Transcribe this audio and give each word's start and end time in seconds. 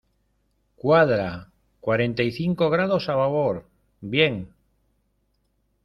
cuadra. 0.77 1.51
cuarenta 1.79 2.23
y 2.23 2.31
cinco 2.31 2.71
grados 2.71 3.07
a 3.07 3.13
babor. 3.13 3.69
bien. 4.01 4.51